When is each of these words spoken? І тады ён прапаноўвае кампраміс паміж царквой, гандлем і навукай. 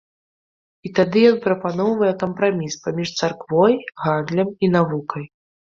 І 0.87 0.91
тады 0.99 1.19
ён 1.33 1.37
прапаноўвае 1.43 2.11
кампраміс 2.23 2.81
паміж 2.87 3.09
царквой, 3.21 3.73
гандлем 4.05 4.49
і 4.67 4.77
навукай. 4.81 5.25